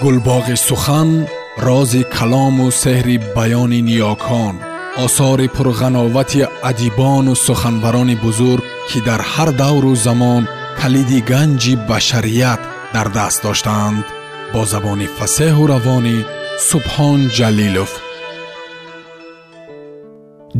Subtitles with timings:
[0.00, 1.26] гулбоғи сухан
[1.58, 4.54] рози калому сеҳри баёни ниёкон
[5.04, 10.42] осори пурғановати адибону суханбарони бузург ки дар ҳар давру замон
[10.80, 12.60] калиди ганҷи башарият
[12.94, 14.04] дар даст доштаанд
[14.52, 16.16] бо забони фасеҳу равонӣ
[16.68, 17.92] субҳон ҷалилов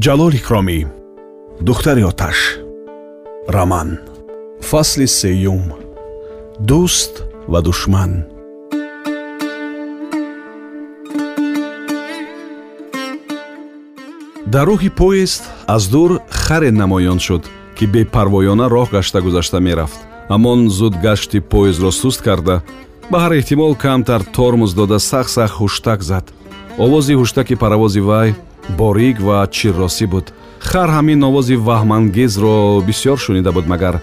[0.05, 0.79] ҷалол икромӣ
[1.69, 2.39] духтари оташ
[3.57, 3.91] раман
[4.69, 5.65] фасли сеюм
[6.69, 7.15] дӯст
[7.53, 8.13] ва душман
[14.55, 16.11] дар роҳи поезд аз дур
[16.45, 17.43] харе намоён шуд
[17.77, 19.99] ки бепарвоёна роҳ гашта гузашта мерафт.
[20.33, 22.57] Ҳамон зуд гашти поездро суст карда
[23.11, 26.25] ба ҳар эҳтимол камтар тормуз дода сах-сах ҳуштак зад.
[26.85, 28.29] Овози ҳуштаки паравози вай
[28.79, 30.27] борик ва чирросӣ буд.
[30.69, 32.57] Хар ҳамин овози ваҳмангезро
[32.89, 33.95] бисьёр шунида буд магар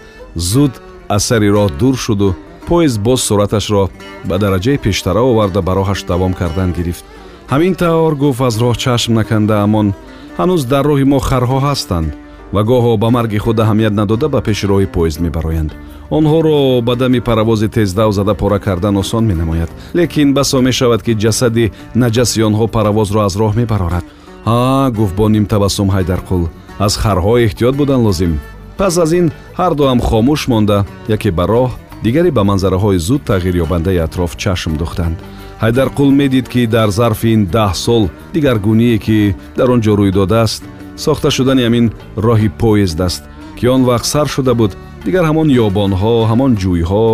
[0.50, 0.72] зуд
[1.14, 2.28] аз сари роҳ дур шуду
[2.68, 3.84] поезд боз суръаташро
[4.28, 7.04] ба дараҷаи пештара оварда ба роҳаш давом кардан гирифт.
[7.52, 9.88] Ҳамин тавр гуфт аз роҳ чашм наканда амон
[10.40, 12.10] ҳанӯз дар роҳи мо харҳо ҳастанд
[12.54, 15.70] ва гоҳо ба марги худ аҳамият надода ба пеши роҳи поезд мебароянд.
[16.18, 21.72] Онҳоро ба дами паравози тездав зада пора кардан осон менамояд лекин басо мешавад ки ҷасади
[22.02, 24.04] наҷаси онҳо паравозро аз роҳ мебарорад.
[24.48, 26.42] Ҳа гуфт бо нимтабассум ҳайдарқул
[26.86, 28.32] аз харҳо эҳтиёт будан лозим.
[28.78, 29.26] Пас аз ин
[29.58, 30.78] ҳар дуам хомӯш монда
[31.16, 31.70] яке ба роҳ
[32.04, 35.16] дигаре ба манзараҳои зуд тағйирёбандаи атроф чашм духтанд
[35.62, 38.02] ҳайдарқул медид ки дар зарфи ин даҳ сол
[38.34, 40.62] дигаргуние ки дар он ҷо рӯй додааст
[41.04, 41.86] сохта шудани ҳамин
[42.26, 43.22] роҳи поезд аст
[43.58, 44.72] ки он вақт сар шуда буд
[45.04, 47.08] дигар ҳамон ёбонҳо ҳамон ҷӯйҳо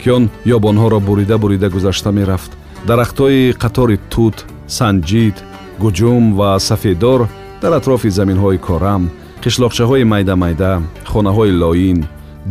[0.00, 0.24] ки он
[0.56, 2.50] ёбонҳоро бурида бурида гузашта мерафт.
[2.88, 4.36] Дарахтҳои қатори тут
[4.78, 5.36] санҷид
[5.82, 7.20] гуҷум ва сафедор
[7.62, 9.02] дар атрофи заминҳои корам
[9.42, 10.72] қишлоқчаҳои майда майда
[11.12, 11.98] хонаҳои лоин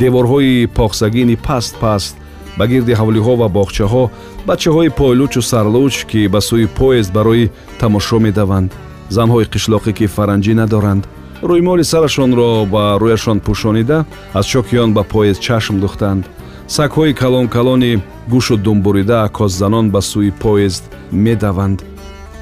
[0.02, 2.16] деворҳои похсагини паст паст
[2.58, 4.04] ба гирди ҳавлиҳо ва боғчаҳо
[4.48, 8.70] бачаҳои пойлучу сарлуч ки ба сӯи поезд барои тамошо медаванд
[9.18, 11.04] занҳои қишлоқӣ ки фаранҷӣ надоранд
[11.50, 16.24] рӯймоли сарашонро ба рӯяшон пӯшонида аз чоки он ба поезд чашм духтанд.
[16.68, 18.02] Сагҳои калон калони
[18.34, 21.80] гӯшу думбурида аккоззанон ба сӯи поезд медаванд.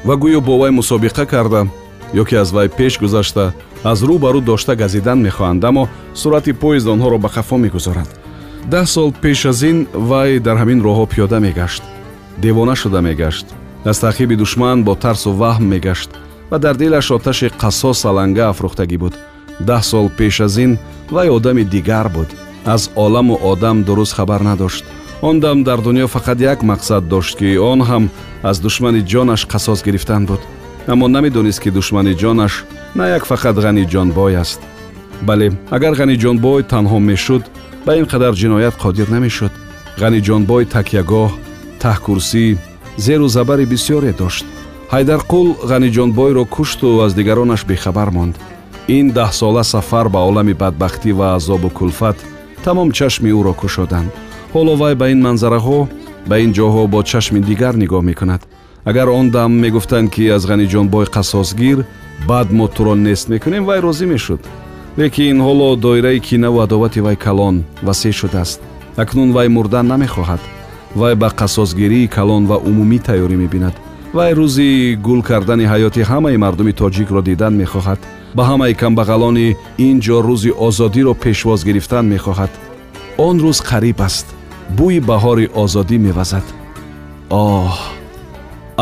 [0.07, 1.61] Ва гӯё бо вай мусобиқа карда
[2.21, 3.53] ё ки аз вай пеш гузашта
[3.83, 8.22] аз рӯ ба рӯ дошта газидан мехоҳанд аммо суръати поезд онҳоро ба хафо мегузорад
[8.71, 11.83] даҳ сол пеш аз ин вай дар ҳамин роҳҳо пиёда мегашт
[12.37, 13.45] девона шуда мегашт
[13.85, 16.09] аз таъқиби душман бо тарсу ваҳм мегашт
[16.51, 19.13] ва дар дилаш оташи қассос аланга афрӯхтагӣ буд.
[19.69, 20.71] даҳ сол пеш аз ин
[21.11, 22.29] вай одами дигар буд.
[22.65, 24.85] аз оламу одам дуруст хабар надошт.
[25.21, 28.09] он дам дар дунё фақат як мақсад дошт ки он ҳам
[28.43, 30.41] аз душмани ҷонаш қассос гирифтан буд.
[30.87, 32.53] аммо намедонист ки душмани ҷонаш
[32.95, 34.61] на як фақат ғаниҷонбой аст.
[35.21, 37.43] бале агар ғаниҷонбой танҳо мешуд
[37.85, 39.51] ба ин қадар ҷиноят қодир намешуд.
[40.01, 41.31] Ғаниҷонбой такягоҳ
[41.83, 42.57] таҳкурсӣ
[43.05, 44.45] зеру забари бисьёре дошт.
[44.93, 48.35] Ҳайдарқул ғаниҷонбойро кушту аз дигаронаш бехабар монд.
[48.87, 52.17] Ин даҳсола сафар ба олами бадбахтӣ ва азобу кулфат
[52.63, 54.09] тамом чашми ӯро кушоданд.
[54.53, 55.79] Ҳоло вай ба ин манзараҳо
[56.29, 58.41] ба ин ҷоҳо бо чашми дигар нигоҳ мекунад.
[58.89, 61.79] Агар он дам мегуфтанд ки аз ғаниҷонбой қассосгир
[62.29, 64.41] баъд мо туро нест мекунем вай розӣ мешуд
[64.97, 68.61] лекин ҳоло доираи кинаву адовати вай калон васеъ шудааст.
[68.97, 70.41] Акнун вай мурдан намехоҳад.
[70.95, 73.75] Вай ба қассосгирии калон ва умумӣ тайёрӣ мебинад.
[74.13, 77.99] Вай рӯзи гул кардани ҳаёти ҳамаи мардуми тоҷикро дидан мехоҳад.
[78.37, 79.55] Ба ҳамаи камбағалони
[79.87, 82.51] ин ҷо рӯзи озодиро пешвоз гирифтан мехоҳад.
[83.17, 84.27] Он рӯз қариб аст.
[84.77, 86.45] Бӯи баҳори озодӣ мевазад.
[87.29, 87.73] Оҳ.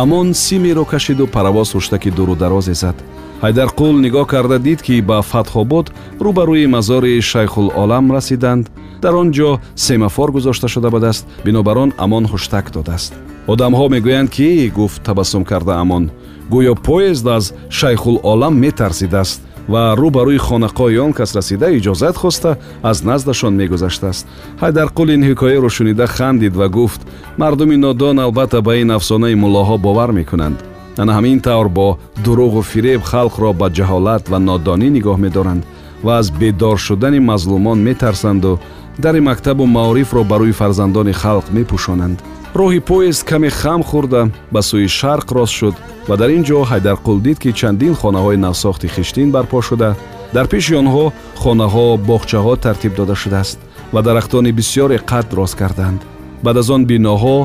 [0.01, 2.97] Амон симеро кашиду паравоз хуштаки дуру дарозе зад
[3.44, 5.88] ҳайдарқул нигоҳ карда дид ки ба фатҳобод
[6.24, 8.66] рӯ ба рӯи мазори шайхулолам расиданд.
[9.02, 13.13] Дар он ҷо семафор гузошта шуда будааст бинобар он амон хуштак додааст.
[13.47, 16.12] Одамҳо мегӯянд ки гуфт табассум карда амон.
[16.52, 19.41] Гӯё поезд аз шайхулолам метарсидааст
[19.72, 22.52] ва рӯ ба рӯи хонақоҳи он кас расида иҷозат хоста
[22.84, 24.28] аз наздашон мегузаштааст.
[24.62, 27.02] Ҳайдарқул ин ҳикояро шунида хандид ва гуфт
[27.38, 30.59] мардуми нодон албатта ба ин афсонаи муллоҳо бовар мекунанд
[30.97, 35.64] ана ҳамин тавр бо дуруғу фиреб халқро ба ҷаҳолат ва нодонӣ нигоҳ медоранд
[36.03, 38.59] ва аз бедор шудани мазлумон метарсанду
[39.03, 42.17] дари мактабу маорифро ба рӯи фарзандони халқ мепӯшонанд.
[42.59, 44.22] Роҳи поезд каме хам хӯрда
[44.53, 45.76] ба сӯи шарқ рост шуд
[46.09, 49.90] ва дар ин ҷо ҳайдарқул дид ки чандин хонаҳои навсохти хиштин барпо шуда
[50.35, 51.05] дар пеши онҳо
[51.41, 53.59] хонаҳо боғчаҳо тартиб дода шудааст
[53.93, 56.02] ва дарахтони бисьёре қад рост карданд.
[56.43, 57.38] Баъд аз он биноҳо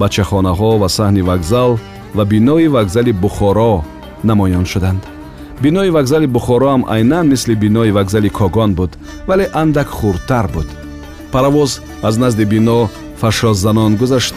[0.00, 1.72] бачахонаҳо ва саҳни вокзал
[2.16, 3.84] ва бинои вокзали бухоро
[4.24, 5.02] намоён шуданд.
[5.60, 8.92] Бинои вокзали бухоро ҳам айнан мисли бинои вокзали когон буд
[9.26, 10.68] вале андак хурдтар буд.
[11.32, 12.88] Паравоз аз назди бино
[13.20, 14.34] фашоззанон гузашт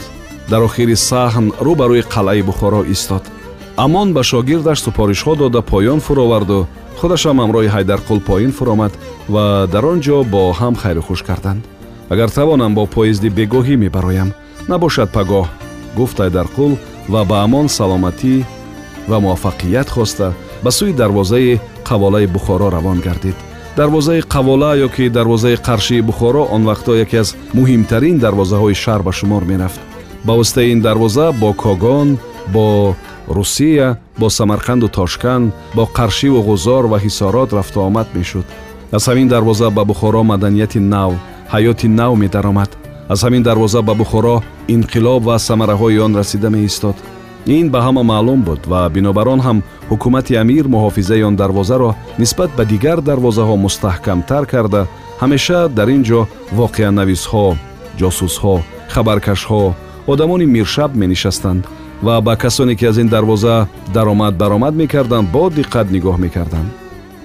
[0.49, 3.23] дар охири саҳн рӯ ба рӯи қалъаи бухоро истод.
[3.77, 6.67] Амон ба шогирдаш супоришҳо дода поён фуроварду
[6.99, 8.93] худашам ҳамроҳи ҳайдарқул поин фуромад
[9.33, 11.63] ва дар он ҷо бо ҳам хайрухуш карданд.
[12.09, 14.29] Агар тавонам бо поезди бегоҳӣ мебароям
[14.71, 15.47] набошад пагоҳ
[15.97, 16.71] гуфт ҳайдарқул
[17.13, 18.35] ва ба амон саломатӣ
[19.09, 20.27] ва муваффақият хоста
[20.63, 21.59] ба сӯи дарвозаи
[21.89, 23.37] қаволаи бухоро равон гардид
[23.77, 29.11] дарвозаи қавола ё ки дарвозаи қаршии бухоро он вақтҳо яке аз муҳимтарин дарвозаҳои шаҳр ба
[29.19, 29.79] шумор мерафт
[30.25, 32.17] ба воситаи ин дарвоза бо когон
[32.53, 32.95] бо
[33.27, 38.45] русия бо самарқанду тошкан бо қаршиву ғузор ва ҳисорот рафтуомад мешуд
[38.91, 41.11] аз ҳамин дарвоза ба бухоро маданияти нав
[41.53, 42.69] ҳаёти нав медаромад
[43.13, 44.35] аз ҳамин дарвоза ба бухоро
[44.75, 46.95] инқилоб ва самараҳои он расида меистод.
[47.47, 52.51] Ин ба ҳама маълум буд ва бинобар он ҳам ҳукумати амир муҳофизаи он дарвозаро нисбат
[52.57, 54.81] ба дигар дарвозаҳо мустаҳкамтар карда
[55.21, 56.21] ҳамеша дар ин ҷо
[56.59, 57.45] воқеанависҳо
[57.99, 58.55] ҷосусҳо
[58.93, 59.63] хабаркашҳо
[60.11, 61.63] одамони миршаб менишастанд
[62.05, 66.69] ва ба касоне ки аз ин дарвоза даромад баромад мекарданд бо диққат нигоҳ мекарданд.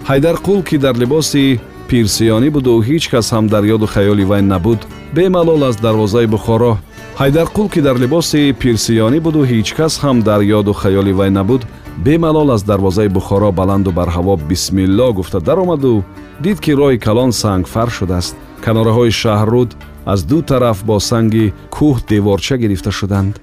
[0.08, 4.80] Ҳайдарқул ки дар либоси пирсиёнӣ буду ҳеҷ кас ҳам дар ёду хаёли вай набуд
[5.16, 6.72] бемалол аз дарвозаи бухоро
[7.20, 11.62] ҳайдарқул ки дар либоси пирсиёнӣ буду ҳеҷ кас ҳам дар ёду хаёли вай набуд
[12.06, 16.04] бемалол аз дарвозаи бухоро баланду барҳаво бисмилло гуфта даромаду
[16.44, 18.34] дид ки роҳи калон сангфар шудааст
[18.64, 19.70] канораҳои шаҳрруд
[20.12, 23.34] аз ду тараф бо санги кӯҳ деворча гирифта шуданд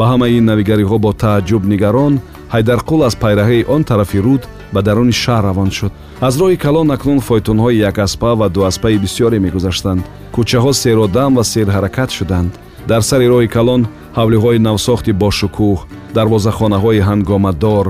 [0.00, 2.14] ба ҳамаи навигариҳо бо тааҷҷуб нигарон
[2.54, 4.42] ҳайдарқул аз пайраҳаи он тарафи руд
[4.74, 5.92] ба даруни шаҳр равон шуд.
[6.26, 10.02] Аз роҳи калон акнун фойтунҳои якаспа ва дуаспаи бисёре мегузаштанд.
[10.34, 12.52] Кӯчаҳо серодам ва серҳаракат шуданд.
[12.90, 13.82] Дар сари роҳи калон
[14.18, 15.78] ҳавлиҳои навсохти бошукӯҳ
[16.16, 17.86] дарвозахонаҳои ҳангомадор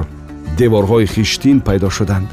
[0.60, 2.28] деворҳои хиштин пайдо шуданд.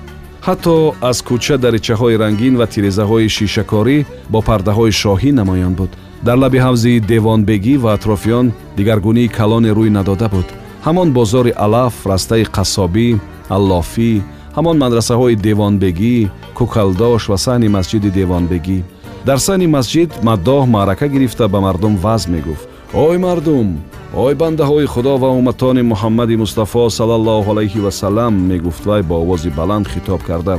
[0.48, 0.76] Ҳатто
[1.10, 3.98] аз кӯча даричаҳои рангин ва тирезаҳои шишакорӣ
[4.34, 5.92] бо пардаҳои шоҳӣ намоён буд
[6.26, 8.48] дар лаби ҳавзи девонбегӣ ва атрофиён
[8.78, 10.48] дигаргунии калоне рӯй надода буд.
[10.86, 13.08] Ҳамон бозори алаф растаи қассобӣ
[13.56, 14.12] аллофӣ
[14.58, 16.16] ҳамон мадрасаҳои девонбегӣ
[16.58, 18.80] кӯкалдош ва саҳни масҷиди девонбегӣ.
[19.28, 22.68] Дар саҳни масҷид маддоҳ маърака гирифта ба мардум ваз мегуфт.
[22.94, 23.68] Ой мардум!
[24.26, 28.84] Ой бандаҳои худо ва умматони муҳаммади мустафо сал аллоҳ алайҳи васалам мегуфт.
[28.90, 30.56] Вай бо овози баланд хитоб карда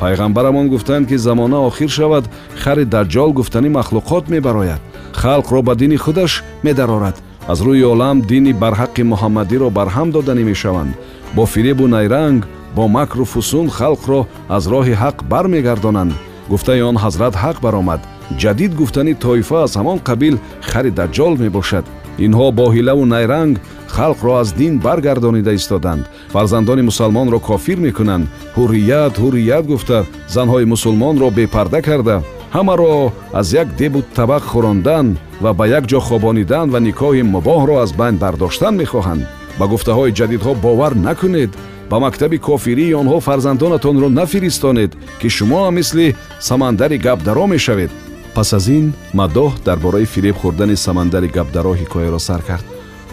[0.00, 2.24] пайғамбарамон гуфтанд ки замона охир шавад
[2.62, 4.80] хари даҷҷол гуфтани махлуқот мебарояд.
[5.12, 7.16] Халқро ба дини худаш медарорад.
[7.48, 10.92] Аз рӯи олам дини барҳаққи муҳаммадиро барҳам доданӣ мешаванд.
[11.36, 12.46] Бо фиребу найранг
[12.76, 16.12] бо макру фусун халқро аз роҳи ҳақ бармегардонанд.
[16.48, 18.00] Гуфтаи он ҳазрат ҳақ баромад.
[18.40, 20.36] Ҷадид гуфтани тоифа аз ҳамон қабил
[20.70, 21.84] хари даҷҷол мебошад
[22.26, 23.54] инҳо бо ҳилаву найранг
[23.96, 26.04] халқро аз дин баргардонида истоданд
[26.34, 28.26] фарзандони мусалмонро кофир мекунанд.
[28.56, 29.98] Ҳуррият ҳуррият гуфта
[30.34, 32.16] занҳои мусулмонро бепарда карда
[32.56, 35.06] ҳамаро аз як дебу табақ хӯрондан
[35.42, 39.22] ва ба як ҷо хобонидан ва никоҳи мубоҳро аз байн бардоштан мехоҳанд.
[39.58, 41.50] Ба гуфтаҳои ҷадидҳо бовар накунед.
[41.90, 44.90] Ба мактаби кофирии онҳо фарзандонатонро нафиристонед
[45.20, 46.06] ки шумо ҳам мисли
[46.48, 47.90] самандари гапдаро мешавед
[48.38, 52.64] пас аз ин мадоҳ дар бораи фиреб хӯрдани самандари гапдаро ҳикояро сар кард.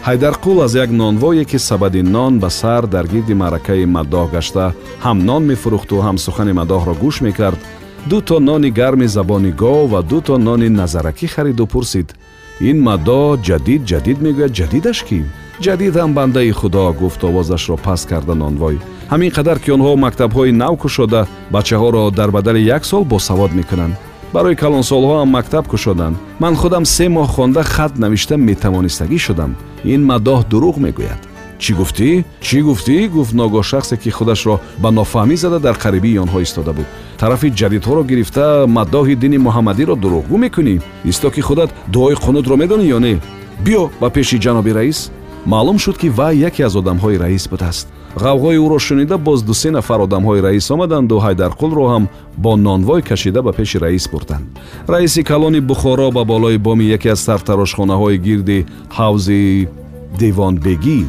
[0.06, 4.66] Ҳайдарқул аз як нонвое ки сабади нон ба сар дар гирди маъракаи мадоҳ гашта
[5.04, 7.60] ҳам нон мефурӯхту ҳам сухани мадоҳро гӯш мекард.
[8.10, 12.08] ду то нони гарми забони гов ва ду то нони назаракӣ хариду пурсид.
[12.70, 15.18] ин мадо ҷадид ҷадид мегӯяд ҷадидаш кӣ?
[15.64, 18.76] Ҷадидам бандаи худо гуфт овозашро паст карда нонвой.
[19.12, 21.20] ҳамин қадар ки онҳо мактабҳои нав кушода
[21.54, 23.96] бачаҳоро дар бадали як сол босавод мекунанд
[24.32, 26.16] барои калонсолҳоам мактаб кушоданд.
[26.38, 29.56] Ман худам се моҳ хонда хат навишта метавонистагӣ шудам.
[29.84, 31.22] Ин мадоҳ дурӯғ мегӯяд.
[31.62, 32.24] Чӣ гуфтӣ?
[32.46, 32.96] Чӣ гуфтӣ?
[33.14, 36.86] Гуфт ногоҳ шахсе ки худашро ба нофаҳмӣ зада дар қарибии онҳо истода буд.
[37.20, 40.74] Тарафи ҷадидҳоро гирифта маддоҳи дини муҳаммадиро дурӯғгӯ мекунӣ?
[41.10, 43.14] Исто ки худат дуои қунудро медонӣ ё не?
[43.64, 45.10] Биё ба пеши ҷаноби раис.
[45.46, 50.00] Маълум шуд ки вай яке аз одамҳои раис будааст ғавғои ӯро шунида боз дусе нафар
[50.06, 52.04] одамҳои раис омаданду ҳайдарқулро ҳам
[52.36, 54.46] бо нонвой кашида ба пеши раис бурданд.
[54.88, 58.66] Раиси калони бухоро ба болои боми яке аз сартарошхонаҳои гирди
[58.98, 59.68] ҳавзи
[60.20, 61.00] девонбегӣ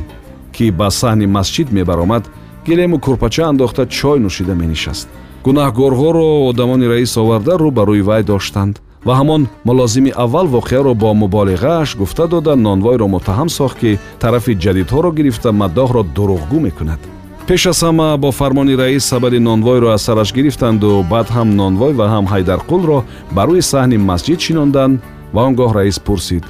[0.55, 2.23] ки ба саҳни масҷид мебаромад
[2.67, 5.07] гилему курпача андохта чой нӯшида менишаст.
[5.45, 8.75] Гунаҳгорҳоро одамони раис оварда рӯ ба рӯи вай доштанд
[9.05, 15.11] ва ҳамон мулозими аввал воқеаро бо муболиғааш гуфта дода нонвойро муттаҳам сохт ки тарафи ҷадидҳоро
[15.17, 16.99] гирифта маддоҳро дурӯғгӯ мекунад
[17.47, 22.05] пеш аз ҳама бо фармони раис сабади нонвойро аз сараш гирифтанду баъд ҳам нонвой ва
[22.13, 22.97] ҳам ҳайдарқулро
[23.35, 25.01] ба рӯи саҳни масҷид шинонданд
[25.33, 26.43] ва он гоҳ раис пурсид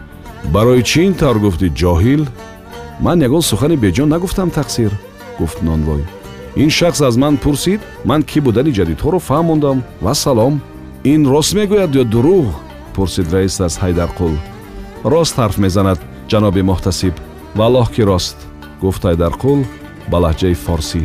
[0.53, 2.23] барои чӣ ин тавр гуфтӣ ҷоҳил
[3.05, 4.91] ман ягон сухани беҷон нагуфтам тақсир
[5.39, 6.01] гуфт нонвой
[6.63, 10.53] ин шахс аз ман пурсид ман кӣ будани ҷадидҳоро фаҳмондам ва салом
[11.03, 12.47] ин рост мегӯяд ё дурӯғ
[12.95, 14.33] пурсид раис аз ҳайдарқул.
[15.03, 15.99] рост ҳарф мезанад
[16.31, 17.13] ҷаноби муҳтасиб.
[17.59, 18.37] валлоҳ ки рост.
[18.81, 19.59] гуфт ҳайдарқул
[20.11, 21.01] ба лаҳҷаи форсӣ.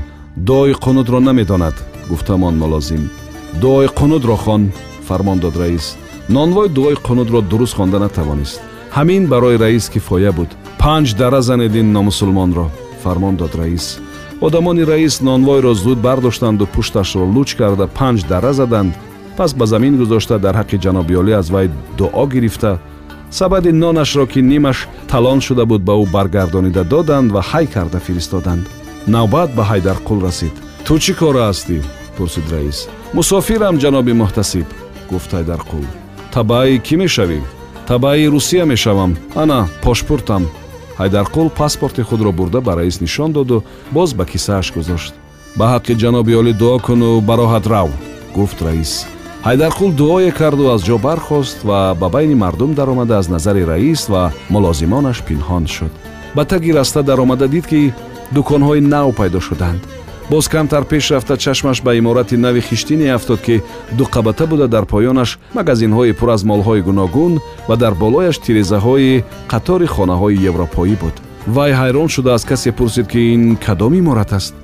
[0.49, 1.77] Дуои қунудро намедонад
[2.11, 3.11] гуфтамон мулозим
[3.63, 4.63] дуои қунудро хон
[5.09, 5.87] фармон дод раис.
[6.29, 8.61] Нонвой дуои қунудро дуруст хонда натавонист
[8.97, 10.51] ҳамин барои раис кифоя буд
[10.83, 12.67] панҷ дара занед ин номусулмонро
[13.03, 13.87] фармон дод раис.
[14.41, 18.95] Одамони раис нонвойро зуд бардоштанду пушташро луч карда панҷ дара заданд
[19.37, 22.79] пас ба замин гузошта дар ҳаққи ҷаноби олӣ аз вай дуо гирифта.
[23.31, 28.65] сабади нонашро ки нимаш талон шуда буд ба ӯ баргардонида доданд ва ҳай карда фиристоданд.
[29.07, 30.55] навбат ба ҳайдарқул расид.
[30.87, 31.77] Ту чӣ кора ҳастӣ
[32.17, 32.79] пурсид раис.
[33.15, 34.67] Мусофирам ҷаноби муҳтасиб
[35.11, 35.85] гуфт ҳайдарқул
[36.35, 37.41] табаи кӣ мешавӣ?
[37.91, 39.13] Табаи русия мешавам
[39.43, 40.43] ана пошпуртам
[41.01, 43.65] ҳайдарқул паспорти худро бурда ба раис нишон доду
[43.97, 45.13] боз ба кисааш гузошт.
[45.59, 47.89] Ба ҳаққи ҷаноби олӣ дуо куну ба роҳат рав
[48.37, 48.93] гуфт раис
[49.45, 54.33] ҳайдарқул дуое карду аз ҷо бархост ва ба байни мардум даромада аз назари раис ва
[54.51, 55.93] мулозимонаш пинҳон шуд.
[56.37, 57.93] Ба таги раста даромада дид ки
[58.35, 59.81] дуконҳои нав пайдо шуданд.
[60.31, 63.63] Боз камтар пеш рафта чашмаш ба иморати нави хиштине афтод ки
[63.99, 70.43] дуқабата буда дар поёнаш магазинҳои пур аз молҳои гуногун ва дар болояш тирезаҳои қатори хонаҳои
[70.51, 71.17] европоӣ буд.
[71.47, 74.55] Вай ҳайрон шуда аз касе пурсид ки ин кадом иморат аст.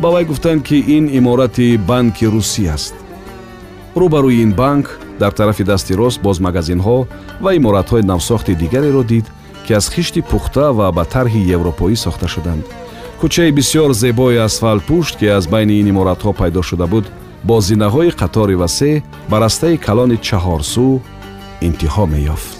[0.00, 2.94] Ба вай гуфтанд ки ин иморати банки русӣ аст
[3.96, 4.86] рӯ ба рӯи ин банк
[5.20, 6.98] дар тарафи дасти рост боз магазинҳо
[7.44, 9.26] ва иморатҳои навсохти дигареро дид
[9.66, 12.64] ки аз хишти пухта ва ба тарҳи европоӣ сохта шуданд.
[13.20, 17.06] Кӯчаи бисьёр зебои асфалтпушт ки аз байни ин иморатҳо пайдо шуда буд
[17.44, 20.88] бо зинаҳои қатори васеъ ба растаи калони чаҳорсӯ
[21.66, 22.59] интиҳо меёфт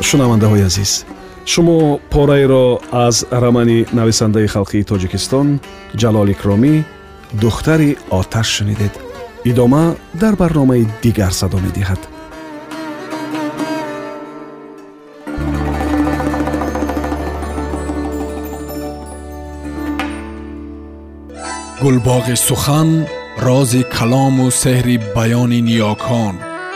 [0.00, 0.92] шунавандаҳои азиз
[1.52, 2.66] шумо пораеро
[3.06, 5.48] аз рамани нависандаи халқии тоҷикистон
[6.00, 6.74] ҷалол икромӣ
[7.42, 8.92] духтари оташ шунидед.
[9.44, 9.84] Идома
[10.20, 12.00] дар барномаи дигар садо медиҳад.
[21.82, 22.88] Гулбоғи сухан
[23.46, 26.47] рози калому сеҳри баёни ниёкон